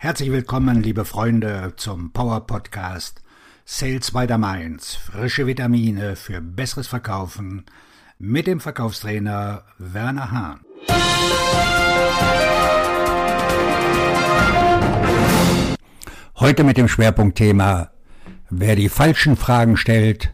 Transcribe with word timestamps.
Herzlich 0.00 0.30
willkommen, 0.30 0.80
liebe 0.80 1.04
Freunde, 1.04 1.72
zum 1.76 2.12
Power 2.12 2.46
Podcast 2.46 3.20
Sales 3.64 4.12
by 4.12 4.26
the 4.28 4.38
Mainz. 4.38 4.94
Frische 4.94 5.48
Vitamine 5.48 6.14
für 6.14 6.40
besseres 6.40 6.86
Verkaufen 6.86 7.64
mit 8.16 8.46
dem 8.46 8.60
Verkaufstrainer 8.60 9.64
Werner 9.78 10.30
Hahn. 10.30 10.60
Heute 16.36 16.62
mit 16.62 16.76
dem 16.76 16.86
Schwerpunktthema 16.86 17.90
Wer 18.50 18.76
die 18.76 18.88
falschen 18.88 19.36
Fragen 19.36 19.76
stellt, 19.76 20.32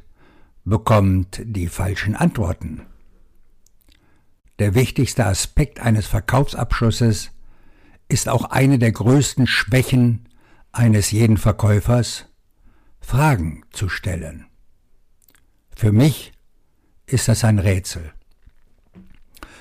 bekommt 0.67 1.41
die 1.43 1.69
falschen 1.69 2.15
Antworten. 2.17 2.83
Der 4.59 4.75
wichtigste 4.75 5.25
Aspekt 5.25 5.81
eines 5.81 6.07
Verkaufsabschlusses 6.07 7.31
ist 8.09 8.29
auch 8.29 8.45
eine 8.45 8.79
der 8.79 8.93
größten 8.93 9.47
Schwächen 9.47 10.29
eines 10.73 11.11
jeden 11.11 11.37
Verkäufers, 11.37 12.27
Fragen 13.01 13.65
zu 13.71 13.89
stellen. 13.89 14.47
Für 15.75 15.93
mich 15.93 16.33
ist 17.07 17.29
das 17.29 17.45
ein 17.45 17.59
Rätsel. 17.59 18.13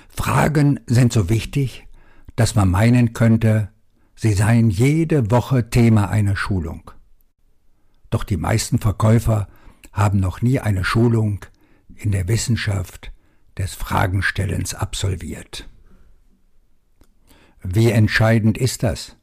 Fragen 0.10 0.80
sind 0.86 1.12
so 1.12 1.30
wichtig, 1.30 1.88
dass 2.36 2.56
man 2.56 2.70
meinen 2.70 3.14
könnte, 3.14 3.70
sie 4.16 4.34
seien 4.34 4.70
jede 4.70 5.32
Woche 5.32 5.70
Thema 5.70 6.10
einer 6.10 6.36
Schulung. 6.36 6.92
Doch 8.10 8.24
die 8.24 8.38
meisten 8.38 8.80
Verkäufer 8.80 9.48
haben 9.92 10.20
noch 10.20 10.42
nie 10.42 10.60
eine 10.60 10.84
Schulung 10.84 11.46
in 11.96 12.12
der 12.12 12.28
Wissenschaft 12.28 13.12
des 13.58 13.74
Fragenstellens 13.76 14.74
absolviert. 14.74 15.68
Wie 17.64 17.92
entscheidend 17.92 18.58
ist 18.58 18.84
das? 18.84 19.16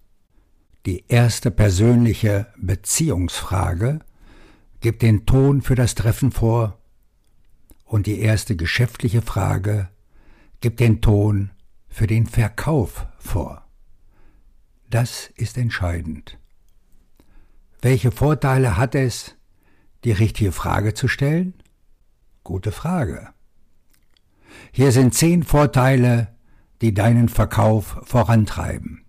Die 0.87 1.05
erste 1.09 1.51
persönliche 1.51 2.47
Beziehungsfrage 2.57 4.01
gibt 4.81 5.03
den 5.03 5.27
Ton 5.27 5.61
für 5.61 5.75
das 5.75 5.95
Treffen 5.95 6.33
vor 6.33 6.79
und 7.85 8.07
die 8.07 8.21
erste 8.21 8.57
geschäftliche 8.57 9.21
Frage 9.21 9.91
gibt 10.61 10.81
den 10.81 11.03
Ton 11.03 11.51
für 11.89 12.07
den 12.07 12.27
Verkauf 12.27 13.07
vor. 13.19 13.67
Das 14.89 15.31
ist 15.37 15.59
entscheidend. 15.59 16.39
Welche 17.83 18.11
Vorteile 18.11 18.79
hat 18.79 18.95
es, 18.95 19.35
die 20.05 20.13
richtige 20.13 20.53
Frage 20.53 20.95
zu 20.95 21.09
stellen? 21.09 21.55
Gute 22.43 22.73
Frage. 22.73 23.29
Hier 24.73 24.93
sind 24.93 25.15
zehn 25.15 25.43
Vorteile, 25.43 26.35
die 26.81 26.95
deinen 26.95 27.29
Verkauf 27.29 27.99
vorantreiben. 28.05 29.05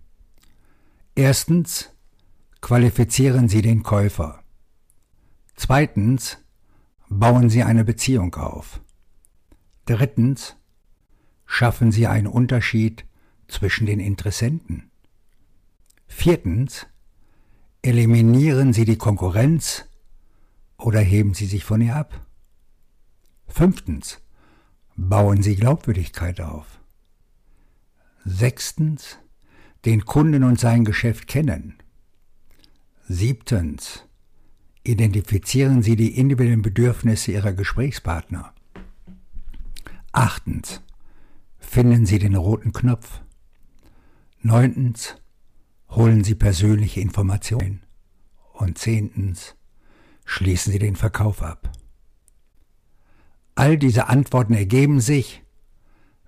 Erstens 1.14 1.90
qualifizieren 2.60 3.48
Sie 3.48 3.62
den 3.62 3.82
Käufer. 3.82 4.42
Zweitens 5.56 6.38
bauen 7.08 7.50
Sie 7.50 7.62
eine 7.62 7.84
Beziehung 7.84 8.34
auf. 8.34 8.80
Drittens 9.84 10.56
schaffen 11.44 11.92
Sie 11.92 12.06
einen 12.06 12.26
Unterschied 12.26 13.04
zwischen 13.48 13.86
den 13.86 14.00
Interessenten. 14.00 14.90
Viertens 16.06 16.86
eliminieren 17.82 18.72
Sie 18.72 18.84
die 18.84 18.96
Konkurrenz 18.96 19.84
oder 20.78 21.00
heben 21.00 21.34
Sie 21.34 21.46
sich 21.46 21.64
von 21.64 21.80
ihr 21.80 21.96
ab. 21.96 22.26
Fünftens 23.48 24.20
bauen 24.96 25.42
Sie 25.42 25.56
Glaubwürdigkeit 25.56 26.40
auf. 26.40 26.81
Sechstens, 28.24 29.18
den 29.84 30.04
Kunden 30.04 30.44
und 30.44 30.60
sein 30.60 30.84
Geschäft 30.84 31.26
kennen. 31.26 31.74
Siebtens, 33.08 34.04
identifizieren 34.84 35.82
Sie 35.82 35.96
die 35.96 36.16
individuellen 36.18 36.62
Bedürfnisse 36.62 37.32
Ihrer 37.32 37.52
Gesprächspartner. 37.52 38.54
Achtens, 40.12 40.82
finden 41.58 42.06
Sie 42.06 42.18
den 42.18 42.36
roten 42.36 42.72
Knopf. 42.72 43.20
Neuntens, 44.40 45.16
holen 45.90 46.22
Sie 46.22 46.34
persönliche 46.34 47.00
Informationen. 47.00 47.82
Und 48.52 48.78
zehntens, 48.78 49.56
schließen 50.24 50.72
Sie 50.72 50.78
den 50.78 50.96
Verkauf 50.96 51.42
ab. 51.42 51.72
All 53.54 53.76
diese 53.76 54.08
Antworten 54.08 54.54
ergeben 54.54 55.00
sich, 55.00 55.42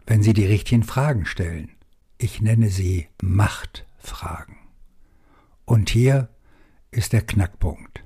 wenn 0.06 0.22
Sie 0.22 0.32
die 0.32 0.46
richtigen 0.46 0.82
Fragen 0.82 1.24
stellen. 1.24 1.70
Ich 2.18 2.40
nenne 2.40 2.68
sie 2.68 3.08
Machtfragen. 3.22 4.56
Und 5.64 5.90
hier 5.90 6.28
ist 6.90 7.12
der 7.12 7.22
Knackpunkt. 7.22 8.04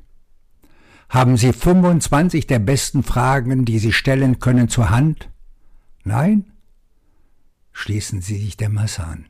Haben 1.09 1.37
Sie 1.37 1.53
25 1.53 2.47
der 2.47 2.59
besten 2.59 3.03
Fragen, 3.03 3.65
die 3.65 3.79
Sie 3.79 3.93
stellen 3.93 4.41
können, 4.41 4.69
zur 4.69 4.91
Hand? 4.91 5.31
Nein? 6.05 6.53
Schließen 7.73 8.21
Sie 8.21 8.39
sich 8.39 8.57
der 8.57 8.69
Masse 8.69 9.05
an. 9.05 9.27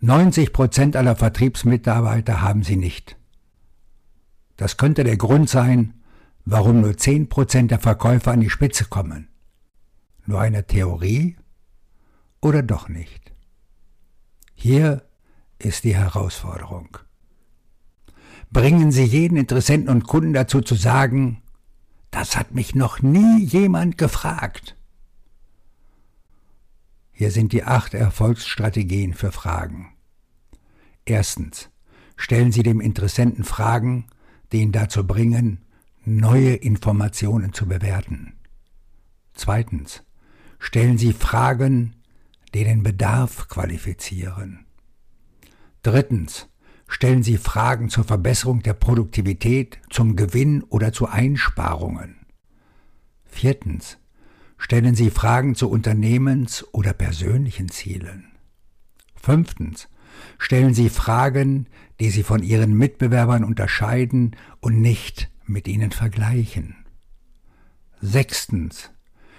90 0.00 0.52
Prozent 0.52 0.96
aller 0.96 1.16
Vertriebsmitarbeiter 1.16 2.42
haben 2.42 2.62
sie 2.62 2.76
nicht. 2.76 3.16
Das 4.56 4.76
könnte 4.76 5.02
der 5.02 5.16
Grund 5.16 5.48
sein, 5.48 5.94
warum 6.44 6.80
nur 6.80 6.96
10 6.96 7.28
Prozent 7.28 7.70
der 7.70 7.78
Verkäufer 7.78 8.32
an 8.32 8.40
die 8.40 8.50
Spitze 8.50 8.84
kommen. 8.84 9.28
Nur 10.26 10.40
eine 10.40 10.66
Theorie 10.66 11.36
oder 12.40 12.62
doch 12.62 12.88
nicht? 12.88 13.33
Hier 14.66 15.02
ist 15.58 15.84
die 15.84 15.94
Herausforderung. 15.94 16.96
Bringen 18.50 18.92
Sie 18.92 19.04
jeden 19.04 19.36
Interessenten 19.36 19.90
und 19.90 20.04
Kunden 20.04 20.32
dazu 20.32 20.62
zu 20.62 20.74
sagen, 20.74 21.42
das 22.10 22.34
hat 22.34 22.54
mich 22.54 22.74
noch 22.74 23.02
nie 23.02 23.44
jemand 23.44 23.98
gefragt. 23.98 24.74
Hier 27.12 27.30
sind 27.30 27.52
die 27.52 27.64
acht 27.64 27.92
Erfolgsstrategien 27.92 29.12
für 29.12 29.32
Fragen. 29.32 29.92
Erstens. 31.04 31.68
Stellen 32.16 32.50
Sie 32.50 32.62
dem 32.62 32.80
Interessenten 32.80 33.44
Fragen, 33.44 34.06
die 34.50 34.62
ihn 34.62 34.72
dazu 34.72 35.06
bringen, 35.06 35.60
neue 36.06 36.54
Informationen 36.54 37.52
zu 37.52 37.66
bewerten. 37.66 38.32
Zweitens. 39.34 40.04
Stellen 40.58 40.96
Sie 40.96 41.12
Fragen, 41.12 41.96
die 42.54 42.64
den 42.64 42.82
Bedarf 42.82 43.48
qualifizieren. 43.48 44.66
Drittens. 45.82 46.48
Stellen 46.86 47.22
Sie 47.22 47.38
Fragen 47.38 47.88
zur 47.88 48.04
Verbesserung 48.04 48.62
der 48.62 48.74
Produktivität, 48.74 49.78
zum 49.90 50.16
Gewinn 50.16 50.62
oder 50.62 50.92
zu 50.92 51.08
Einsparungen. 51.08 52.26
Viertens. 53.24 53.98
Stellen 54.58 54.94
Sie 54.94 55.10
Fragen 55.10 55.54
zu 55.54 55.70
Unternehmens- 55.70 56.64
oder 56.72 56.92
persönlichen 56.92 57.70
Zielen. 57.70 58.32
Fünftens. 59.16 59.88
Stellen 60.38 60.74
Sie 60.74 60.90
Fragen, 60.90 61.66
die 62.00 62.10
Sie 62.10 62.22
von 62.22 62.42
Ihren 62.42 62.74
Mitbewerbern 62.74 63.44
unterscheiden 63.44 64.36
und 64.60 64.80
nicht 64.80 65.30
mit 65.46 65.66
ihnen 65.66 65.90
vergleichen. 65.90 66.76
Sechstens. 68.00 68.90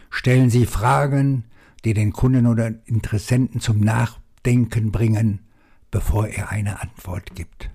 Stellen 0.10 0.50
Sie 0.50 0.66
Fragen, 0.66 1.46
die 1.86 1.94
den 1.94 2.12
Kunden 2.12 2.48
oder 2.48 2.74
Interessenten 2.86 3.62
zum 3.62 3.80
Nachdenken 3.80 4.92
bringen, 4.92 5.48
bevor 5.92 6.28
er 6.28 6.50
eine 6.50 6.82
Antwort 6.82 7.36
gibt. 7.36 7.70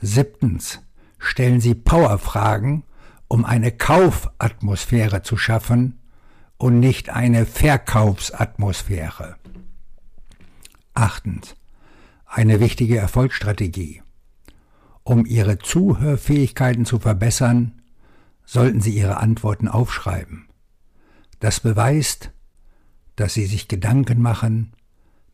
Siebtens. 0.00 0.80
Stellen 1.18 1.60
Sie 1.62 1.74
Powerfragen, 1.74 2.84
um 3.26 3.46
eine 3.46 3.72
Kaufatmosphäre 3.72 5.22
zu 5.22 5.38
schaffen 5.38 5.98
und 6.58 6.78
nicht 6.78 7.08
eine 7.08 7.46
Verkaufsatmosphäre. 7.46 9.36
Achtens. 10.92 11.56
Eine 12.26 12.60
wichtige 12.60 12.98
Erfolgsstrategie. 12.98 14.02
Um 15.04 15.24
Ihre 15.24 15.58
Zuhörfähigkeiten 15.58 16.84
zu 16.84 16.98
verbessern, 16.98 17.80
sollten 18.44 18.82
Sie 18.82 18.94
Ihre 18.94 19.16
Antworten 19.16 19.68
aufschreiben. 19.68 20.48
Das 21.40 21.60
beweist, 21.60 22.30
dass 23.16 23.34
Sie 23.34 23.46
sich 23.46 23.68
Gedanken 23.68 24.22
machen, 24.22 24.72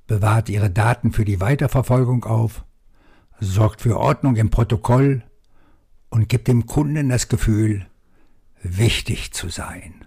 bewahrt 0.06 0.48
Ihre 0.48 0.70
Daten 0.70 1.12
für 1.12 1.24
die 1.24 1.40
Weiterverfolgung 1.40 2.24
auf, 2.24 2.64
sorgt 3.40 3.80
für 3.80 3.98
Ordnung 3.98 4.36
im 4.36 4.50
Protokoll 4.50 5.22
und 6.10 6.28
gibt 6.28 6.48
dem 6.48 6.66
Kunden 6.66 7.08
das 7.08 7.28
Gefühl, 7.28 7.86
wichtig 8.62 9.32
zu 9.32 9.48
sein. 9.48 10.04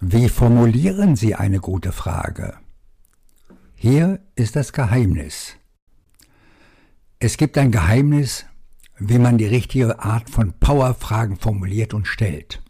Wie 0.00 0.28
formulieren 0.28 1.16
Sie 1.16 1.34
eine 1.34 1.60
gute 1.60 1.92
Frage? 1.92 2.54
Hier 3.74 4.20
ist 4.34 4.56
das 4.56 4.72
Geheimnis. 4.72 5.56
Es 7.20 7.36
gibt 7.36 7.58
ein 7.58 7.72
Geheimnis, 7.72 8.46
wie 8.98 9.18
man 9.18 9.38
die 9.38 9.46
richtige 9.46 10.00
Art 10.00 10.30
von 10.30 10.52
Powerfragen 10.58 11.36
formuliert 11.36 11.94
und 11.94 12.06
stellt. 12.06 12.62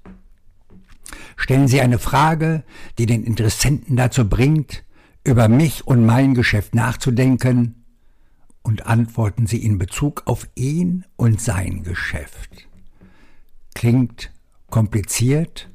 Stellen 1.38 1.69
Sie 1.69 1.81
eine 1.81 2.00
Frage, 2.00 2.64
die 2.99 3.06
den 3.06 3.23
Interessenten 3.23 3.96
dazu 3.96 4.29
bringt, 4.29 4.85
über 5.25 5.49
mich 5.49 5.87
und 5.87 6.05
mein 6.05 6.35
Geschäft 6.35 6.75
nachzudenken 6.75 7.87
und 8.62 8.87
antworten 8.87 9.46
Sie 9.46 9.64
in 9.64 9.79
Bezug 9.79 10.25
auf 10.26 10.49
ihn 10.56 11.06
und 11.17 11.40
sein 11.40 11.85
Geschäft. 11.85 12.69
Klingt 13.75 14.32
kompliziert, 14.69 15.70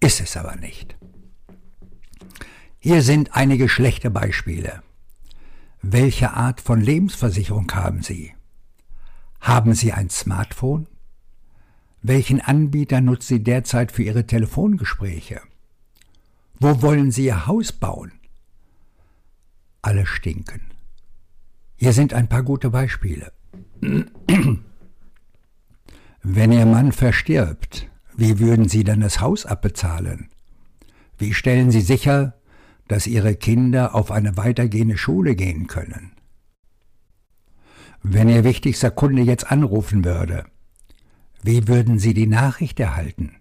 ist 0.00 0.20
es 0.20 0.36
aber 0.36 0.54
nicht. 0.56 0.96
Hier 2.78 3.02
sind 3.02 3.34
einige 3.34 3.68
schlechte 3.70 4.10
Beispiele. 4.10 4.82
Welche 5.80 6.34
Art 6.34 6.60
von 6.60 6.80
Lebensversicherung 6.80 7.72
haben 7.72 8.02
Sie? 8.02 8.34
Haben 9.40 9.72
Sie 9.74 9.92
ein 9.92 10.10
Smartphone? 10.10 10.86
Welchen 12.02 12.40
Anbieter 12.40 13.00
nutzen 13.00 13.36
Sie 13.36 13.42
derzeit 13.42 13.92
für 13.92 14.02
Ihre 14.02 14.26
Telefongespräche? 14.26 15.42
Wo 16.58 16.80
wollen 16.82 17.10
Sie 17.10 17.26
Ihr 17.26 17.46
Haus 17.46 17.72
bauen? 17.72 18.12
Alle 19.82 20.06
stinken. 20.06 20.62
Hier 21.76 21.92
sind 21.92 22.14
ein 22.14 22.28
paar 22.28 22.42
gute 22.42 22.70
Beispiele. 22.70 23.32
Wenn 26.22 26.52
Ihr 26.52 26.66
Mann 26.66 26.92
verstirbt, 26.92 27.88
wie 28.16 28.38
würden 28.38 28.68
Sie 28.68 28.84
dann 28.84 29.00
das 29.00 29.20
Haus 29.20 29.46
abbezahlen? 29.46 30.28
Wie 31.18 31.34
stellen 31.34 31.70
Sie 31.70 31.80
sicher, 31.80 32.34
dass 32.88 33.06
Ihre 33.06 33.34
Kinder 33.34 33.94
auf 33.94 34.10
eine 34.10 34.36
weitergehende 34.36 34.98
Schule 34.98 35.34
gehen 35.34 35.66
können? 35.66 36.12
Wenn 38.02 38.30
Ihr 38.30 38.44
wichtigster 38.44 38.90
Kunde 38.90 39.22
jetzt 39.22 39.50
anrufen 39.50 40.04
würde, 40.04 40.46
wie 41.42 41.68
würden 41.68 41.98
Sie 41.98 42.14
die 42.14 42.26
Nachricht 42.26 42.78
erhalten? 42.80 43.36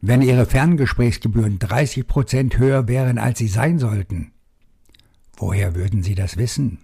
Wenn 0.00 0.22
Ihre 0.22 0.46
Ferngesprächsgebühren 0.46 1.58
30 1.58 2.06
Prozent 2.06 2.58
höher 2.58 2.88
wären, 2.88 3.18
als 3.18 3.38
sie 3.38 3.48
sein 3.48 3.78
sollten, 3.78 4.32
woher 5.36 5.74
würden 5.74 6.02
Sie 6.02 6.14
das 6.14 6.36
wissen? 6.36 6.78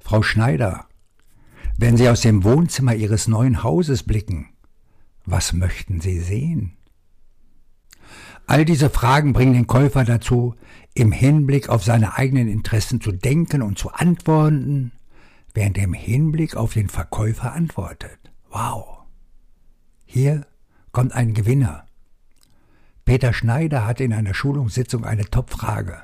Frau 0.00 0.22
Schneider, 0.22 0.86
wenn 1.76 1.96
Sie 1.96 2.08
aus 2.08 2.20
dem 2.20 2.44
Wohnzimmer 2.44 2.94
Ihres 2.94 3.26
neuen 3.28 3.62
Hauses 3.62 4.04
blicken, 4.04 4.50
was 5.24 5.52
möchten 5.52 6.00
Sie 6.00 6.20
sehen? 6.20 6.76
All 8.46 8.64
diese 8.64 8.90
Fragen 8.90 9.32
bringen 9.32 9.54
den 9.54 9.66
Käufer 9.66 10.04
dazu, 10.04 10.54
im 10.94 11.12
Hinblick 11.12 11.68
auf 11.68 11.84
seine 11.84 12.16
eigenen 12.16 12.48
Interessen 12.48 13.00
zu 13.00 13.12
denken 13.12 13.62
und 13.62 13.78
zu 13.78 13.90
antworten, 13.90 14.92
während 15.54 15.78
er 15.78 15.84
im 15.84 15.94
Hinblick 15.94 16.56
auf 16.56 16.74
den 16.74 16.88
Verkäufer 16.88 17.52
antwortet. 17.52 18.21
Wow. 18.52 18.98
Hier 20.04 20.46
kommt 20.92 21.14
ein 21.14 21.32
Gewinner. 21.32 21.86
Peter 23.06 23.32
Schneider 23.32 23.86
hatte 23.86 24.04
in 24.04 24.12
einer 24.12 24.34
Schulungssitzung 24.34 25.04
eine 25.04 25.24
Top-Frage. 25.24 26.02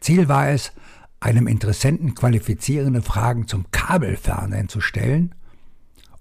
Ziel 0.00 0.28
war 0.28 0.48
es, 0.48 0.72
einem 1.18 1.48
Interessenten 1.48 2.14
qualifizierende 2.14 3.02
Fragen 3.02 3.48
zum 3.48 3.70
Kabelfernsehen 3.72 4.68
zu 4.68 4.80
stellen 4.80 5.34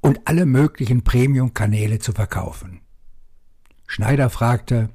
und 0.01 0.21
alle 0.25 0.47
möglichen 0.47 1.03
Premium-Kanäle 1.03 1.99
zu 1.99 2.11
verkaufen. 2.11 2.81
Schneider 3.85 4.31
fragte, 4.31 4.89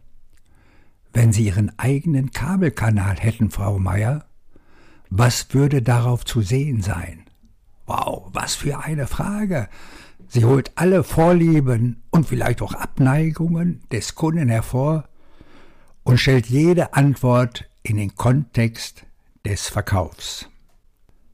wenn 1.13 1.33
Sie 1.33 1.47
Ihren 1.47 1.79
eigenen 1.79 2.33
Kabelkanal 2.33 3.17
hätten, 3.17 3.51
Frau 3.51 3.79
Meier, 3.79 4.25
was 5.11 5.55
würde 5.55 5.81
darauf 5.81 6.25
zu 6.25 6.43
sehen 6.43 6.83
sein? 6.83 7.25
Wow, 7.87 8.29
was 8.33 8.57
für 8.57 8.81
eine 8.81 9.07
Frage! 9.07 9.69
Sie 10.29 10.45
holt 10.45 10.73
alle 10.75 11.05
Vorlieben 11.05 12.03
und 12.11 12.27
vielleicht 12.27 12.61
auch 12.61 12.75
Abneigungen 12.75 13.81
des 13.91 14.15
Kunden 14.15 14.51
hervor 14.51 15.09
und 16.05 16.19
stellt 16.19 16.47
jede 16.47 16.93
Antwort 16.93 17.69
in 17.83 17.97
den 17.97 18.15
Kontext 18.15 19.07
des 19.45 19.69
Verkaufs. 19.69 20.49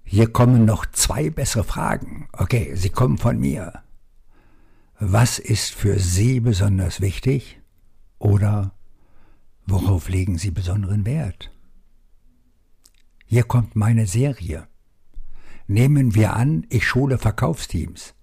Hier 0.05 0.33
kommen 0.33 0.65
noch 0.65 0.87
zwei 0.87 1.31
bessere 1.31 1.65
Fragen. 1.65 2.29
Okay, 2.33 2.75
sie 2.77 2.91
kommen 2.91 3.19
von 3.19 3.39
mir. 3.39 3.83
Was 5.01 5.41
ist 5.41 5.75
für 5.75 5.99
Sie 5.99 6.39
besonders 6.39 7.01
wichtig? 7.01 7.61
Oder 8.21 8.73
worauf 9.67 10.09
legen 10.09 10.39
Sie 10.39 10.53
besonderen 10.53 11.05
Wert? 11.05 11.51
Hier 13.27 13.43
kommt 13.43 13.75
meine 13.75 14.07
Serie. 14.07 14.69
Nehmen 15.67 16.15
wir 16.15 16.37
an, 16.37 16.65
ich 16.69 16.87
schule 16.87 17.19
Verkaufsteams. 17.19 18.15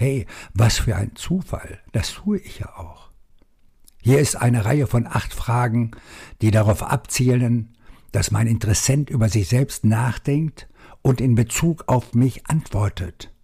Hey, 0.00 0.26
was 0.54 0.78
für 0.78 0.94
ein 0.94 1.16
Zufall, 1.16 1.80
das 1.90 2.12
tue 2.12 2.38
ich 2.38 2.60
ja 2.60 2.76
auch. 2.76 3.10
Hier 4.00 4.20
ist 4.20 4.36
eine 4.36 4.64
Reihe 4.64 4.86
von 4.86 5.08
acht 5.08 5.34
Fragen, 5.34 5.90
die 6.40 6.52
darauf 6.52 6.84
abzielen, 6.84 7.76
dass 8.12 8.30
mein 8.30 8.46
Interessent 8.46 9.10
über 9.10 9.28
sich 9.28 9.48
selbst 9.48 9.84
nachdenkt 9.84 10.68
und 11.02 11.20
in 11.20 11.34
Bezug 11.34 11.88
auf 11.88 12.14
mich 12.14 12.46
antwortet. 12.46 13.34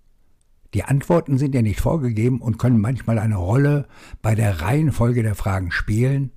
Die 0.74 0.84
Antworten 0.84 1.38
sind 1.38 1.56
ja 1.56 1.62
nicht 1.62 1.80
vorgegeben 1.80 2.40
und 2.40 2.56
können 2.56 2.80
manchmal 2.80 3.18
eine 3.18 3.38
Rolle 3.38 3.88
bei 4.22 4.36
der 4.36 4.60
Reihenfolge 4.60 5.24
der 5.24 5.34
Fragen 5.34 5.72
spielen, 5.72 6.30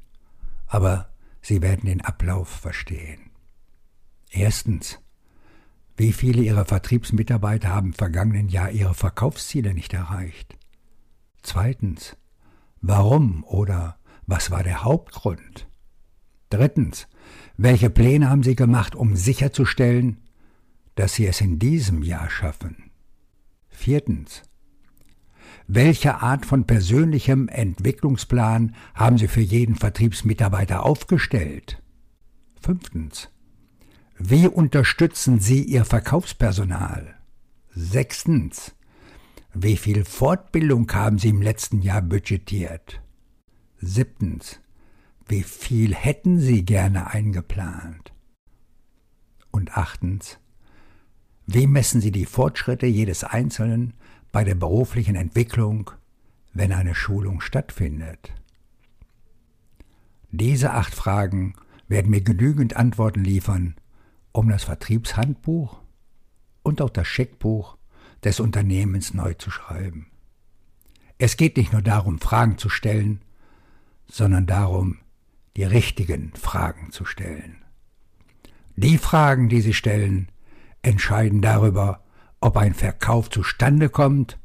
aber 0.66 1.14
Sie 1.44 1.62
werden 1.62 1.86
den 1.86 2.02
Ablauf 2.02 2.50
verstehen. 2.50 3.30
Erstens. 4.32 4.98
Wie 5.98 6.14
viele 6.14 6.44
Ihrer 6.44 6.66
Vertriebsmitarbeiter 6.66 7.70
haben 7.70 7.88
im 7.88 7.94
vergangenen 7.94 8.50
Jahr 8.50 8.70
ihre 8.70 8.94
Verkaufsziele 8.94 9.74
nicht 9.74 9.94
erreicht? 9.94 10.56
Zweitens. 11.42 12.16
Warum 12.82 13.44
oder 13.44 13.98
was 14.28 14.52
war 14.52 14.62
der 14.62 14.84
Hauptgrund? 14.84 15.68
Drittens. 16.52 17.08
Welche 17.58 17.90
Pläne 17.90 18.30
haben 18.30 18.44
Sie 18.44 18.56
gemacht, 18.56 18.96
um 18.96 19.16
sicherzustellen, 19.16 20.18
dass 20.94 21.16
Sie 21.16 21.26
es 21.26 21.42
in 21.42 21.58
diesem 21.58 22.04
Jahr 22.04 22.30
schaffen? 22.30 22.92
Viertens. 23.68 24.44
Welche 25.66 26.22
Art 26.22 26.46
von 26.46 26.68
persönlichem 26.68 27.48
Entwicklungsplan 27.48 28.76
haben 28.94 29.18
Sie 29.18 29.28
für 29.28 29.42
jeden 29.42 29.76
Vertriebsmitarbeiter 29.76 30.86
aufgestellt? 30.86 31.82
Fünftens. 32.62 33.30
Wie 34.20 34.48
unterstützen 34.48 35.40
Sie 35.40 35.62
Ihr 35.62 35.86
Verkaufspersonal? 35.86 37.16
Sechstens. 37.76 38.74
Wie 39.54 39.78
viel 39.78 40.06
Fortbildung 40.06 40.92
haben 40.92 41.20
Sie 41.20 41.30
im 41.30 41.44
letzten 41.44 41.84
Jahr 41.84 42.02
budgetiert? 42.02 43.00
Siebtens. 43.80 44.60
Wie 45.28 45.44
viel 45.44 45.94
hätten 45.94 46.40
Sie 46.40 46.66
gerne 46.66 47.12
eingeplant? 47.12 48.12
Und 49.52 49.78
achtens. 49.78 50.40
Wie 51.46 51.68
messen 51.68 52.02
Sie 52.02 52.12
die 52.12 52.26
Fortschritte 52.26 52.88
jedes 52.88 53.24
Einzelnen 53.24 53.94
bei 54.32 54.44
der 54.44 54.56
beruflichen 54.56 55.16
Entwicklung, 55.16 55.92
wenn 56.54 56.74
eine 56.74 56.96
Schulung 56.96 57.40
stattfindet? 57.40 58.34
Diese 60.32 60.74
acht 60.74 60.96
Fragen 60.96 61.54
werden 61.88 62.10
mir 62.10 62.22
genügend 62.22 62.76
Antworten 62.76 63.24
liefern, 63.24 63.76
um 64.38 64.50
das 64.50 64.66
Vertriebshandbuch 64.66 65.82
und 66.62 66.80
auch 66.84 66.92
das 66.92 67.08
Scheckbuch 67.08 67.76
des 68.24 68.40
Unternehmens 68.40 69.16
neu 69.16 69.34
zu 69.34 69.50
schreiben. 69.50 70.12
Es 71.18 71.38
geht 71.38 71.58
nicht 71.58 71.74
nur 71.74 71.82
darum, 71.82 72.20
Fragen 72.20 72.60
zu 72.60 72.70
stellen, 72.70 73.24
sondern 74.06 74.46
darum, 74.46 75.00
die 75.56 75.64
richtigen 75.64 76.34
Fragen 76.36 76.92
zu 76.92 77.04
stellen. 77.04 77.64
Die 78.76 79.00
Fragen, 79.00 79.50
die 79.50 79.62
Sie 79.62 79.74
stellen, 79.74 80.28
entscheiden 80.84 81.42
darüber, 81.42 82.04
ob 82.40 82.58
ein 82.58 82.76
Verkauf 82.76 83.32
zustande 83.32 83.90
kommt 83.90 84.38